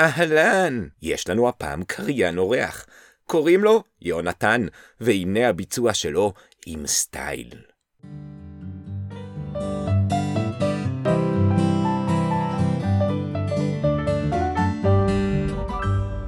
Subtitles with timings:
[0.00, 2.86] אהלן, יש לנו הפעם קריין אורח.
[3.26, 4.66] קוראים לו יונתן,
[5.00, 6.32] והנה הביצוע שלו
[6.66, 7.48] עם סטייל.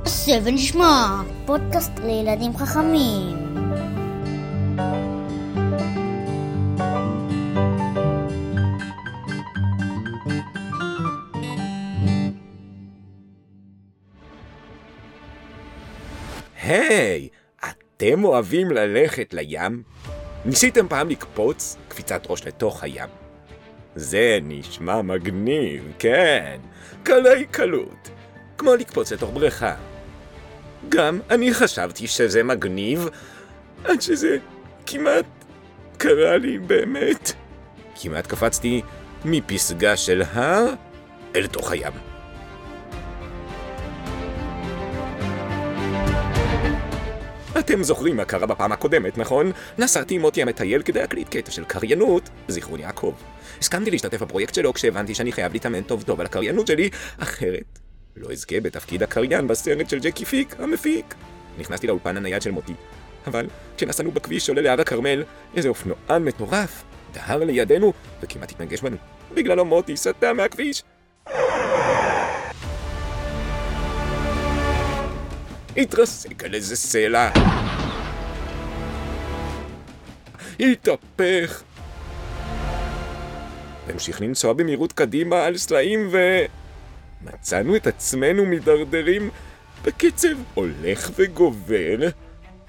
[0.04, 3.39] עשה ונשמע, פודקאסט לילדים חכמים.
[16.62, 17.28] היי,
[17.64, 19.82] אתם אוהבים ללכת לים?
[20.44, 23.08] ניסיתם פעם לקפוץ קפיצת ראש לתוך הים?
[23.94, 26.60] זה נשמע מגניב, כן,
[27.02, 28.10] קלי קלות,
[28.58, 29.74] כמו לקפוץ לתוך בריכה.
[30.88, 33.08] גם אני חשבתי שזה מגניב,
[33.84, 34.36] עד שזה
[34.86, 35.26] כמעט
[35.98, 37.32] קרה לי באמת.
[38.02, 38.82] כמעט קפצתי
[39.24, 40.66] מפסגה של הר
[41.36, 42.09] אל תוך הים.
[47.60, 49.52] אתם זוכרים מה קרה בפעם הקודמת, נכון?
[49.78, 53.14] נסעתי עם מוטי המטייל כדי להקליט קטע של קריינות בזיכרון יעקב.
[53.60, 57.78] הסכמתי להשתתף בפרויקט שלו כשהבנתי שאני חייב להתאמן טוב טוב על הקריינות שלי, אחרת
[58.16, 61.14] לא אזכה בתפקיד הקריין בסרט של ג'קי פיק, המפיק.
[61.58, 62.72] נכנסתי לאולפן הנייד של מוטי,
[63.26, 65.24] אבל כשנסענו בכביש שעולה להר הכרמל,
[65.56, 68.96] איזה אופנוען מטורף דהר לידינו וכמעט התנגש בנו.
[69.34, 70.82] בגללו מוטי סטה מהכביש.
[75.80, 77.30] התרסק על איזה סלע.
[80.60, 81.62] התהפך.
[83.86, 86.18] והמשיך לנסוע במהירות קדימה על סלעים ו...
[87.22, 89.30] מצאנו את עצמנו מידרדרים
[89.84, 91.96] בקצב הולך וגובר.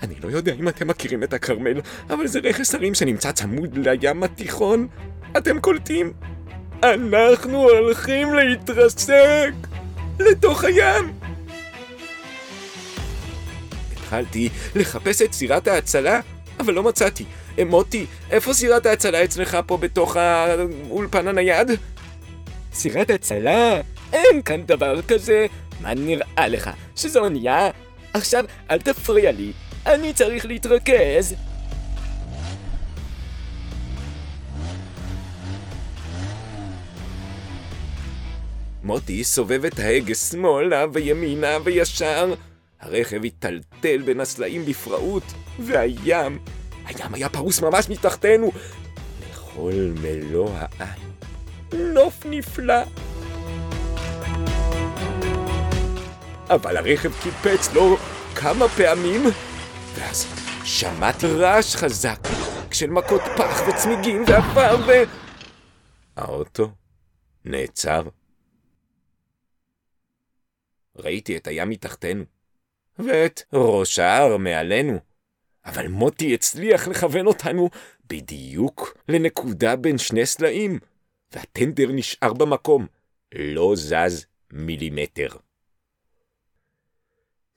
[0.03, 4.23] אני לא יודע אם אתם מכירים את הכרמל, אבל זה רכס הרים שנמצא צמוד לים
[4.23, 4.87] התיכון.
[5.37, 6.13] אתם קולטים?
[6.83, 9.53] אנחנו הולכים להתרסק
[10.19, 11.20] לתוך הים!
[14.11, 16.19] התחלתי לחפש את סירת ההצלה,
[16.59, 17.25] אבל לא מצאתי.
[17.59, 21.71] אה, מוטי, איפה סירת ההצלה אצלך פה בתוך האולפן הנייד?
[22.73, 23.81] סירת הצלה?
[24.13, 25.45] אין כאן דבר כזה.
[25.81, 26.69] מה נראה לך?
[26.95, 27.69] שזו אונייה?
[28.13, 29.51] עכשיו, אל תפריע לי.
[29.85, 31.35] אני צריך להתרכז.
[38.83, 42.33] מוטי סובב את ההגה שמאלה וימינה וישר.
[42.81, 45.23] הרכב היטלטל בין הסלעים בפראות,
[45.59, 46.39] והים,
[46.85, 48.51] הים היה פרוס ממש מתחתנו,
[49.29, 51.11] לכל מלוא העין.
[51.93, 52.83] נוף נפלא.
[56.49, 57.97] אבל הרכב קיפץ לו
[58.35, 59.21] כמה פעמים,
[59.95, 60.25] ואז
[60.63, 62.19] שמעתי רעש חזק
[62.71, 64.91] של מכות פח וצמיגים ועפר ו...
[66.15, 66.71] האוטו
[67.45, 68.01] נעצר.
[70.95, 72.40] ראיתי את הים מתחתנו.
[72.99, 74.99] ואת ראש ההר מעלינו.
[75.65, 77.69] אבל מוטי הצליח לכוון אותנו
[78.07, 80.79] בדיוק לנקודה בין שני סלעים,
[81.31, 82.87] והטנדר נשאר במקום,
[83.35, 85.29] לא זז מילימטר.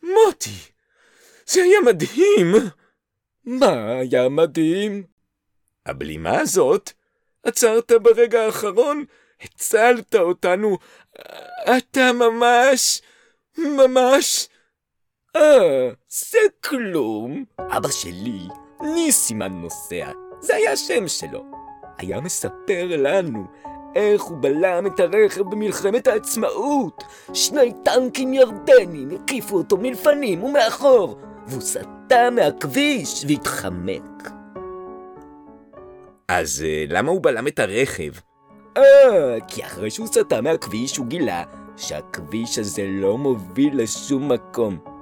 [0.02, 0.50] מוטי,
[1.46, 2.54] זה היה מדהים!
[3.44, 5.02] מה היה מדהים?
[5.86, 6.92] הבלימה הזאת,
[7.42, 9.04] עצרת ברגע האחרון,
[9.40, 10.78] הצלת אותנו,
[11.62, 13.02] אתה ממש,
[13.58, 14.48] ממש
[15.36, 17.44] אה, זה כלום.
[17.58, 18.48] אבא שלי,
[18.94, 21.44] ניסימן נוסע, זה היה השם שלו.
[21.98, 23.44] היה מספר לנו
[23.94, 27.04] איך הוא בלם את הרכב במלחמת העצמאות.
[27.32, 34.30] שני טנקים ירדנים הקיפו אותו מלפנים ומאחור, והוא סטה מהכביש והתחמק.
[36.28, 38.12] אז אה, למה הוא בלם את הרכב?
[38.76, 41.42] אה, כי אחרי שהוא סטה מהכביש הוא גילה
[41.76, 44.93] שהכביש הזה לא מוביל לשום מקום.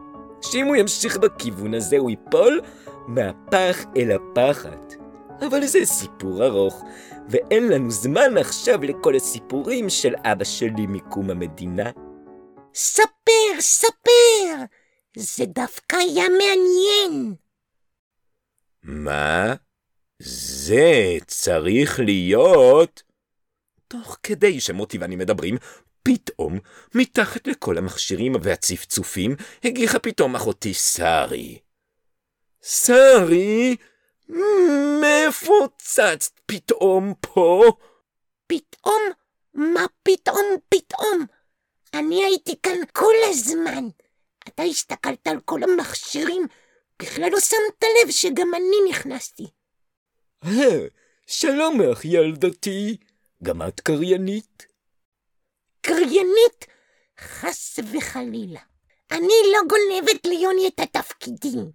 [0.42, 2.60] שאם הוא ימשיך בכיוון הזה הוא ייפול
[3.08, 4.94] מהפח אל הפחת.
[5.46, 6.84] אבל זה סיפור ארוך,
[7.28, 11.90] ואין לנו זמן עכשיו לכל הסיפורים של אבא שלי מקום המדינה.
[12.74, 14.64] ספר, ספר!
[15.16, 17.34] זה דווקא היה מעניין.
[18.82, 19.54] מה?
[20.18, 23.02] זה צריך להיות...
[23.88, 25.56] תוך כדי שמוטי ואני מדברים,
[26.02, 26.58] פתאום,
[26.94, 31.58] מתחת לכל המכשירים והצפצופים, הגיחה פתאום אחותי שרי.
[32.62, 33.76] שרי?
[35.00, 37.72] מאיפה צצת פתאום פה?
[38.46, 39.02] פתאום?
[39.54, 41.26] מה פתאום פתאום?
[41.94, 43.88] אני הייתי כאן כל הזמן.
[44.48, 46.46] אתה הסתכלת על כל המכשירים,
[47.02, 49.46] בכלל לא שמת לב שגם אני נכנסתי.
[50.44, 50.86] אה,
[51.26, 52.96] שלום לך, ילדתי.
[53.42, 54.66] גם את קריינית?
[55.82, 56.66] קריינית?
[57.20, 58.60] חס וחלילה.
[59.10, 61.70] אני לא גונבת ליוני את התפקידים.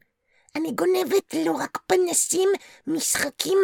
[0.55, 2.49] אני גונבת לו רק פנסים,
[2.87, 3.57] משחקים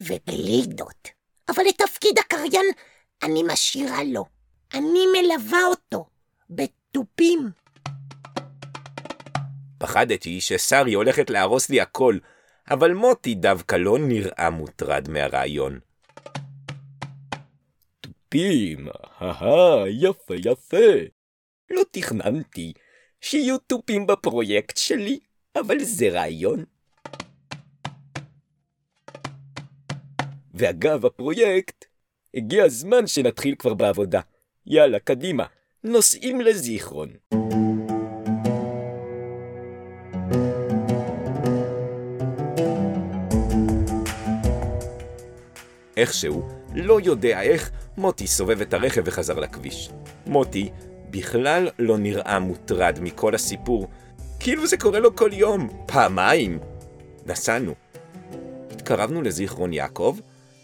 [0.00, 1.08] וגלידות.
[1.48, 2.66] אבל את תפקיד הקריין
[3.22, 4.24] אני משאירה לו.
[4.74, 6.06] אני מלווה אותו
[6.50, 7.50] בתופים.
[9.78, 12.18] פחדתי ששרי הולכת להרוס לי הכל,
[12.70, 15.78] אבל מוטי דווקא לא נראה מוטרד מהרעיון.
[18.34, 18.88] תופים,
[19.22, 20.86] אהה, יפה יפה.
[21.70, 22.72] לא תכננתי
[23.20, 25.18] שיהיו תופים בפרויקט שלי,
[25.56, 26.64] אבל זה רעיון.
[30.54, 31.84] ואגב הפרויקט,
[32.34, 34.20] הגיע הזמן שנתחיל כבר בעבודה.
[34.66, 35.46] יאללה, קדימה,
[35.84, 37.08] נוסעים לזיכרון.
[45.96, 49.90] איכשהו, לא יודע איך, מוטי סובב את הרכב וחזר לכביש.
[50.26, 50.70] מוטי
[51.10, 53.88] בכלל לא נראה מוטרד מכל הסיפור,
[54.40, 56.58] כאילו זה קורה לו כל יום, פעמיים.
[57.26, 57.74] נסענו.
[58.70, 60.18] התקרבנו לזיכרון יעקב,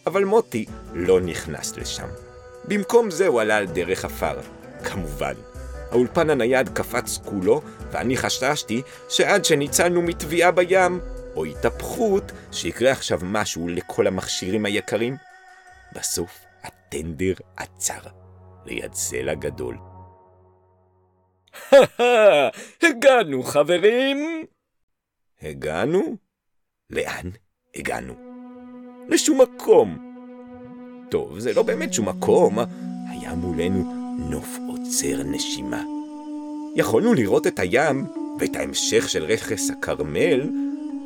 [0.06, 2.08] אבל מוטי לא נכנס לשם.
[2.64, 4.40] במקום זה הוא עלה על דרך עפר,
[4.84, 5.34] כמובן.
[5.90, 7.60] האולפן הנייד קפץ כולו,
[7.90, 11.00] ואני חששתי שעד שניצלנו מטביעה בים,
[11.36, 15.16] או התהפכות, שיקרה עכשיו משהו לכל המכשירים היקרים.
[15.94, 18.00] בסוף הטנדר עצר,
[18.66, 19.76] ליד סלע גדול.
[22.82, 24.44] הגענו, חברים!
[25.42, 26.16] הגענו?
[26.90, 27.30] לאן
[27.74, 28.14] הגענו?
[29.08, 30.10] לשום מקום.
[31.10, 32.58] טוב, זה לא באמת שום מקום,
[33.08, 34.00] היה מולנו
[34.30, 35.84] נוף עוצר נשימה.
[36.76, 38.06] יכולנו לראות את הים
[38.40, 40.50] ואת ההמשך של רכס הכרמל,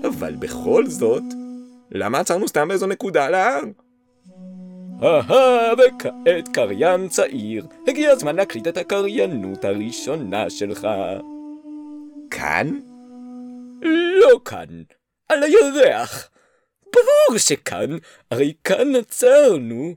[0.08, 1.22] אבל בכל זאת,
[1.90, 3.62] למה עצרנו סתם באיזו נקודה על ההר?
[5.04, 10.88] אהה, וכעת קריין צעיר, הגיע הזמן להקליט את הקריינות הראשונה שלך.
[12.30, 12.80] כאן?
[14.20, 14.82] לא כאן,
[15.28, 16.30] על הירח.
[16.84, 17.90] ברור שכאן,
[18.30, 19.94] הרי כאן עצרנו.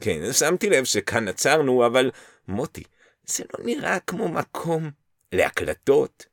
[0.00, 2.10] כן, שמתי לב שכאן עצרנו, אבל
[2.48, 2.82] מוטי,
[3.26, 4.90] זה לא נראה כמו מקום
[5.32, 6.26] להקלטות.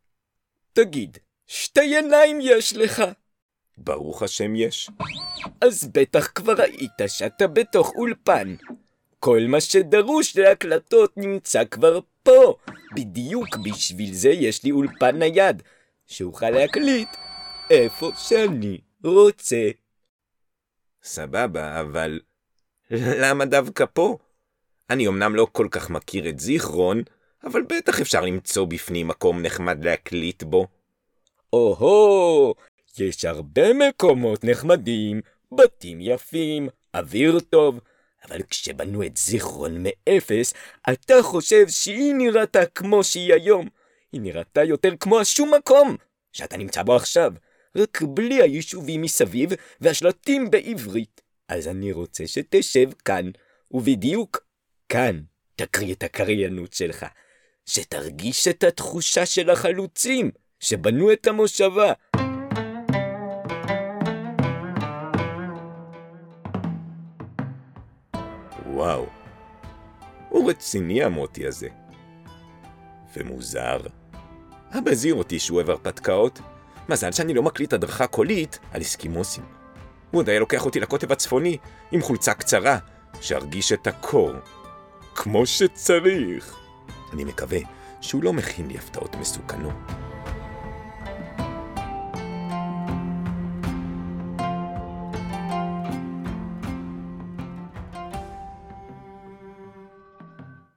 [0.74, 1.18] תגיד,
[1.48, 3.04] שתי עיניים יש לך?
[3.78, 4.90] ברוך השם יש.
[5.62, 8.56] אז בטח כבר ראית שאתה בתוך אולפן.
[9.20, 12.56] כל מה שדרוש להקלטות נמצא כבר פה.
[12.96, 15.64] בדיוק בשביל זה יש לי אולפן נייד,
[16.08, 17.10] שאוכל להקליט
[17.70, 19.70] איפה שאני רוצה.
[21.04, 22.20] סבבה, אבל
[22.92, 24.18] למה דווקא פה?
[24.90, 27.04] אני אמנם לא כל כך מכיר את זיכרון,
[27.44, 30.68] אבל בטח אפשר למצוא בפנים מקום נחמד להקליט בו.
[31.54, 32.56] או-הו,
[33.00, 37.80] יש הרבה מקומות נחמדים, בתים יפים, אוויר טוב,
[38.30, 40.54] אבל כשבנו את זיכרון מאפס,
[40.94, 43.68] אתה חושב שהיא נראתה כמו שהיא היום.
[44.12, 45.95] היא נראתה יותר כמו השום מקום
[46.34, 47.31] שאתה נמצא בו עכשיו,
[47.78, 49.50] רק בלי היישובים מסביב
[49.81, 51.22] והשלטים בעברית.
[51.50, 53.31] אז אני רוצה שתשב כאן,
[53.72, 54.46] ובדיוק
[54.89, 55.22] כאן
[55.56, 57.06] תקריא את הקריינות שלך,
[57.66, 61.94] שתרגיש את התחושה של החלוצים שבנו את המושבה.
[68.83, 69.06] וואו,
[70.30, 71.68] הוא רציני המוטי הזה.
[73.18, 73.77] ומוזר.
[74.77, 76.41] אבא הזהיר אותי שהוא אוהב הרפתקאות.
[76.89, 79.43] מזל שאני לא מקליט הדרכה קולית על אסקימוסים.
[80.12, 81.58] הוא עוד היה לוקח אותי לקוטב הצפוני
[81.91, 82.77] עם חולצה קצרה,
[83.22, 84.34] שארגיש את הקור.
[85.15, 86.55] כמו שצריך.
[87.13, 87.60] אני מקווה
[88.01, 90.02] שהוא לא מכין לי הפתעות מסוכנות.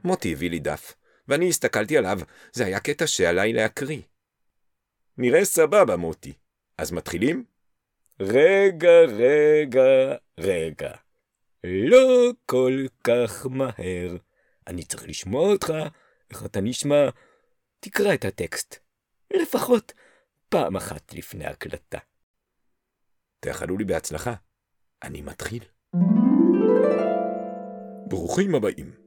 [0.07, 0.95] מוטי הביא לי דף,
[1.29, 2.19] ואני הסתכלתי עליו,
[2.53, 4.03] זה היה קטע שעליי להקריא.
[5.19, 6.33] נראה סבבה, מוטי.
[6.79, 7.45] אז מתחילים?
[8.21, 10.95] רגע, רגע, רגע.
[11.65, 14.17] לא כל כך מהר.
[14.67, 15.73] אני צריך לשמוע אותך,
[16.31, 17.09] איך אתה נשמע.
[17.81, 18.77] תקרא את הטקסט.
[19.33, 19.93] לפחות
[20.49, 21.99] פעם אחת לפני הקלטה.
[23.41, 24.35] תאכלו לי בהצלחה.
[25.03, 25.65] אני מתחיל.
[28.09, 29.06] ברוכים הבאים.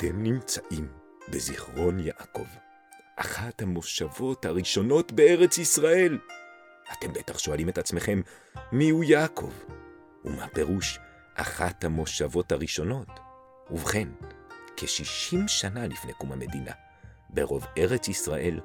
[0.00, 0.88] אתם נמצאים
[1.28, 2.46] בזיכרון יעקב,
[3.16, 6.18] אחת המושבות הראשונות בארץ ישראל.
[6.92, 8.20] אתם בטח שואלים את עצמכם,
[8.72, 9.52] מיהו יעקב?
[10.24, 10.98] ומה פירוש
[11.34, 13.08] אחת המושבות הראשונות?
[13.70, 14.08] ובכן,
[14.76, 16.72] כ-60 שנה לפני קום המדינה,
[17.30, 18.60] ברוב ארץ ישראל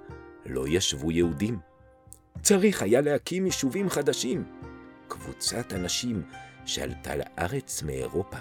[0.45, 1.59] לא ישבו יהודים.
[2.41, 4.43] צריך היה להקים יישובים חדשים.
[5.07, 6.23] קבוצת אנשים
[6.65, 8.37] שעלתה לארץ מאירופה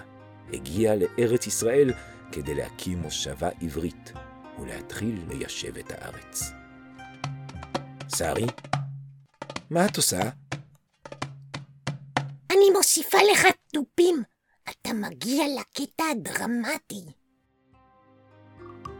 [0.53, 1.93] הגיע לארץ ישראל
[2.35, 4.13] כדי להקים מושבה עברית
[4.59, 6.43] ולהתחיל ליישב את הארץ.
[8.15, 8.45] שרי,
[9.69, 10.21] מה את עושה?
[12.51, 14.23] אני מוסיפה לך תופים.
[14.69, 17.11] אתה מגיע לקטע הדרמטי.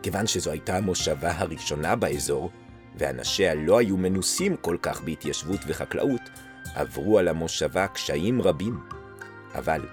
[0.04, 2.52] כיוון שזו הייתה המושבה הראשונה באזור,
[2.96, 6.22] ואנשיה לא היו מנוסים כל כך בהתיישבות וחקלאות,
[6.76, 8.80] עברו על המושבה קשיים רבים.
[9.56, 9.88] אבל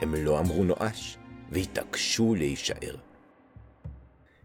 [0.00, 1.18] הם לא אמרו נואש,
[1.52, 2.96] והתעקשו להישאר.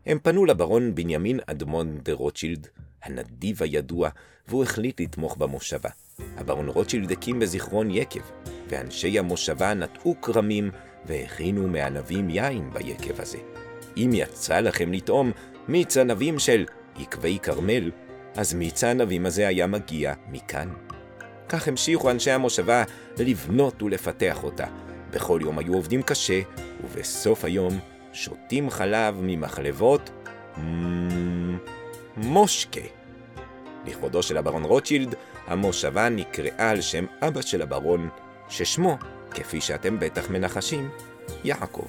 [0.06, 2.68] הם פנו לברון בנימין אדמון דה רוטשילד,
[3.04, 4.10] הנדיב הידוע,
[4.48, 5.90] והוא החליט לתמוך במושבה.
[6.38, 8.22] הברון רוטשילד הקים בזיכרון יקב,
[8.70, 10.72] ואנשי המושבה נטעו כרמים
[11.06, 13.38] והכינו מענבים יין ביקב הזה.
[13.98, 15.32] אם יצא לכם לטעום
[15.68, 17.92] מיץ ענבים של עקבי כרמל,
[18.36, 20.70] אז מיץ הענבים הזה היה מגיע מכאן.
[21.50, 22.84] כך המשיכו אנשי המושבה
[23.18, 24.68] לבנות ולפתח אותה.
[25.12, 26.42] בכל יום היו עובדים קשה,
[26.98, 27.80] ובסוף היום
[28.14, 30.10] שותים חלב ממחלבות
[32.18, 32.82] מושקה.
[33.86, 35.16] לכבודו של הברון רוטשילד,
[35.48, 38.10] המושבה נקראה על שם אבא של הברון,
[38.50, 38.98] ששמו,
[39.32, 40.90] כפי שאתם בטח מנחשים,
[41.44, 41.88] יעקב.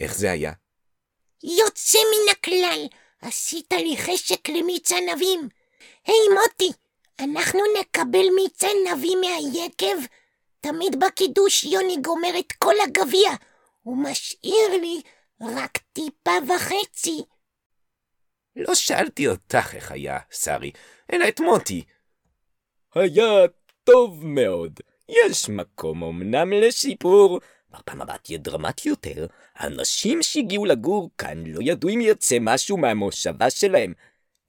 [0.00, 0.61] איך זה היה?
[1.42, 2.86] יוצא מן הכלל,
[3.22, 5.48] עשית לי חשק למיץ ענבים.
[6.06, 6.72] היי מוטי,
[7.20, 10.06] אנחנו נקבל מיץ ענבים מהיקב?
[10.60, 13.30] תמיד בקידוש יוני גומר את כל הגביע,
[13.82, 15.00] הוא משאיר לי
[15.40, 17.22] רק טיפה וחצי.
[18.56, 20.70] לא שאלתי אותך איך היה, שרי,
[21.12, 21.84] אלא את מוטי.
[22.94, 23.46] היה
[23.84, 24.80] טוב מאוד.
[25.08, 27.40] יש מקום אמנם לשיפור.
[27.78, 29.26] בפעם הבאה תהיה דרמטי יותר.
[29.56, 33.92] האנשים שהגיעו לגור כאן לא ידעו אם יצא משהו מהמושבה שלהם.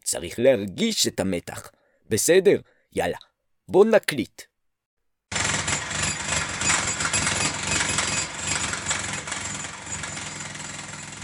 [0.04, 1.72] צריך להרגיש את המתח.
[2.10, 2.60] בסדר,
[2.94, 3.18] יאללה,
[3.68, 4.42] בוא נקליט.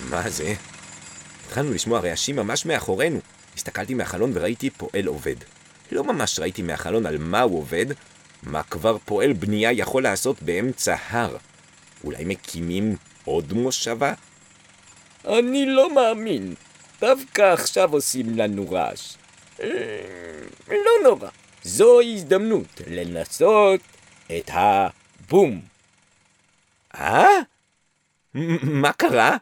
[0.09, 0.53] מה זה?
[1.45, 3.19] התחלנו לשמוע רעשים ממש מאחורינו.
[3.55, 5.35] הסתכלתי מהחלון וראיתי פועל עובד.
[5.91, 7.85] לא ממש ראיתי מהחלון על מה הוא עובד,
[8.43, 11.37] מה כבר פועל בנייה יכול לעשות באמצע הר.
[12.03, 14.13] אולי מקימים עוד מושבה?
[15.27, 16.53] אני לא מאמין.
[17.01, 19.15] דווקא עכשיו עושים לנו רעש.
[19.61, 19.67] אה,
[20.67, 21.29] לא נורא.
[21.63, 23.79] זו הזדמנות לנסות
[24.37, 25.61] את הבום.
[26.95, 27.27] אה?
[28.63, 29.37] מה קרה?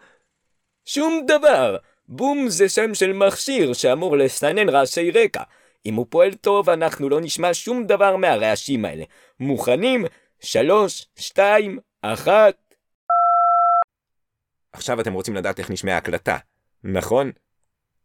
[0.86, 1.78] שום דבר.
[2.08, 5.44] בום זה שם של מכשיר שאמור לסנן רעשי רקע.
[5.86, 9.04] אם הוא פועל טוב, אנחנו לא נשמע שום דבר מהרעשים האלה.
[9.40, 10.06] מוכנים?
[10.40, 12.56] שלוש, שתיים, אחת.
[14.74, 16.38] עכשיו אתם רוצים לדעת איך נשמעה ההקלטה,
[16.84, 17.32] נכון?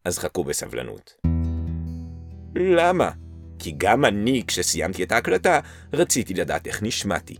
[0.04, 1.14] אז חכו בסבלנות.
[2.56, 3.10] למה?
[3.58, 5.60] כי גם אני, כשסיימתי את ההקלטה,
[5.92, 7.36] רציתי לדעת איך נשמעתי.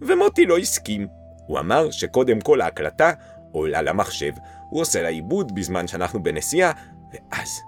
[0.00, 1.06] ומוטי לא הסכים.
[1.46, 3.12] הוא אמר שקודם כל ההקלטה
[3.52, 4.32] עולה למחשב,
[4.70, 6.72] הוא עושה לה עיבוד בזמן שאנחנו בנסיעה,
[7.12, 7.60] ואז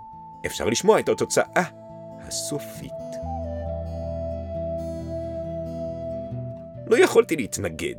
[0.46, 1.64] אפשר לשמוע את התוצאה
[2.20, 3.05] הסופית.
[6.86, 7.96] לא יכולתי להתנגד,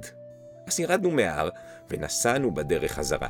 [0.67, 1.49] אז ירדנו מההר
[1.89, 3.27] ונסענו בדרך חזרה.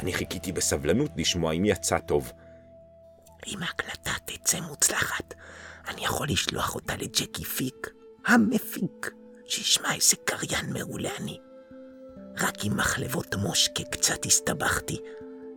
[0.00, 2.32] אני חיכיתי בסבלנות לשמוע אם יצא טוב.
[3.46, 5.34] אם ההקלטה תצא מוצלחת,
[5.88, 7.90] אני יכול לשלוח אותה לג'קי פיק,
[8.26, 9.10] המפיק,
[9.46, 11.38] שישמע איזה קריין מעולה אני.
[12.38, 14.98] רק עם מחלבות מושקה קצת הסתבכתי,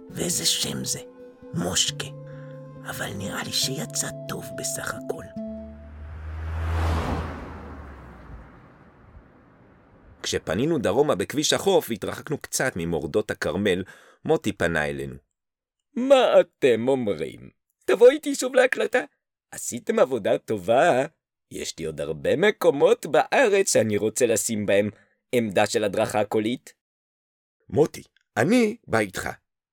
[0.09, 0.99] ואיזה שם זה,
[1.53, 2.07] מושקה.
[2.89, 5.42] אבל נראה לי שיצא טוב בסך הכל.
[10.23, 13.83] כשפנינו דרומה בכביש החוף והתרחקנו קצת ממורדות הכרמל,
[14.25, 15.15] מוטי פנה אלינו.
[15.95, 17.49] מה אתם אומרים?
[17.85, 18.99] תבוא איתי שוב להקלטה.
[19.51, 21.05] עשיתם עבודה טובה.
[21.51, 24.89] יש לי עוד הרבה מקומות בארץ שאני רוצה לשים בהם
[25.31, 26.73] עמדה של הדרכה קולית.
[27.69, 28.03] מוטי,
[28.37, 29.29] אני בא איתך,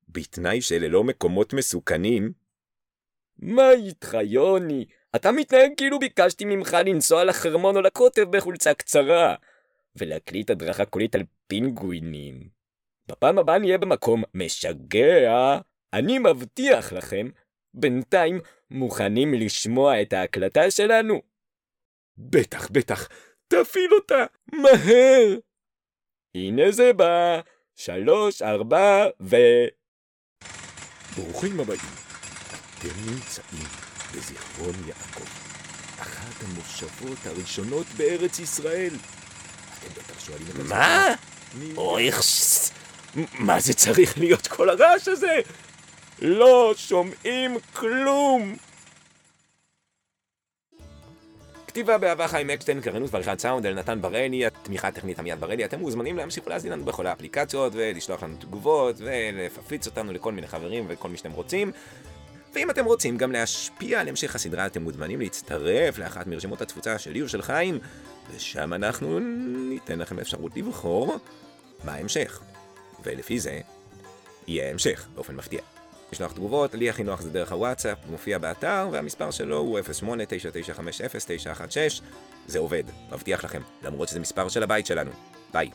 [0.09, 2.33] בתנאי שאלה לא מקומות מסוכנים.
[3.39, 4.87] מה איתך, יוני?
[5.17, 9.35] אתה מתנהג כאילו ביקשתי ממך לנסוע לחרמון או לקוטב בחולצה קצרה,
[9.97, 12.49] ולהקליט הדרכה קולית על פינגווינים.
[13.07, 15.59] בפעם הבאה נהיה במקום משגע,
[15.93, 17.29] אני מבטיח לכם.
[17.75, 21.23] בינתיים מוכנים לשמוע את ההקלטה שלנו?
[22.19, 23.09] בטח, בטח,
[23.49, 25.37] תפעיל אותה, מהר!
[26.35, 27.41] הנה זה בא,
[27.77, 29.37] שלוש, ארבע, ו...
[31.17, 31.81] ברוכים הבאים.
[32.79, 33.67] אתם נמצאים
[34.15, 35.29] בזיכרון יעקב,
[35.99, 38.93] אחת המושבות הראשונות בארץ ישראל.
[40.27, 41.15] שואלים את מה?
[41.77, 42.11] אוי.
[43.39, 45.41] מה זה צריך להיות כל הרעש הזה?
[46.19, 48.57] לא שומעים כלום!
[51.67, 56.17] כתיבה באהבה חיים אקשטיין, קריינות ועריכת סאונד, אלנתן בראלי, התמיכה הטכנית עמיעד בראלי, אתם מוזמנים
[56.17, 61.17] להמשיך ולהזין לנו בכל האפליקציות, ולשלוח לנו תגובות, ולהפיץ אותנו לכל מיני חברים וכל מי
[61.17, 61.73] שאתם רוצים.
[62.55, 67.23] ואם אתם רוצים גם להשפיע על המשך הסדרה, אתם מוזמנים להצטרף לאחת מרשימות התפוצה שלי
[67.23, 67.79] ושל חיים,
[68.31, 69.19] ושם אנחנו
[69.69, 71.17] ניתן לכם אפשרות לבחור
[71.85, 72.41] מה ההמשך.
[73.05, 73.61] ולפי זה,
[74.47, 75.61] יהיה המשך, באופן מפתיע.
[76.13, 79.83] לשלוח תגובות, לי הכי נוח זה דרך הוואטסאפ, מופיע באתר, והמספר שלו הוא 0899509116.
[82.47, 85.11] זה עובד, מבטיח לכם, למרות שזה מספר של הבית שלנו.
[85.53, 85.71] ביי.